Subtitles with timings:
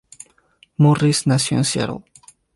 [0.77, 2.01] Morris nació en Seattle.